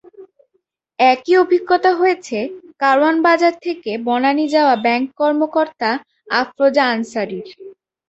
[0.99, 2.37] একই অভিজ্ঞতা হয়েছে
[2.81, 5.89] কারওয়ান বাজার থেকে বনানী যাওয়া ব্যাংক কর্মকর্তা
[6.39, 7.47] আফরোজা আনসারীর।